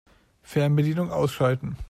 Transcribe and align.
Fernbedienung 0.41 1.11
ausschalten. 1.11 1.77